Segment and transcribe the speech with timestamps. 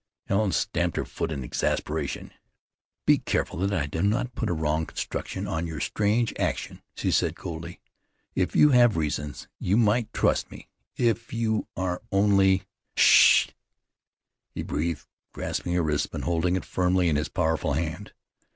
[0.25, 2.31] Helen stamped her foot in exasperation.
[3.05, 7.13] "Be careful that I do not put a wrong construction on your strange action," said
[7.13, 7.79] she coldly.
[8.33, 10.69] "If you have reasons, you might trust me.
[10.97, 12.63] If you are only"
[12.95, 13.53] "Sh s sh!"
[14.55, 18.11] he breathed, grasping her wrist, and holding it firmly in his powerful hand.